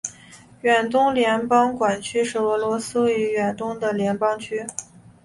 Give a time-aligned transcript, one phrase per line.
[0.61, 4.65] 远东联邦管区是俄罗斯位于远东的联邦区。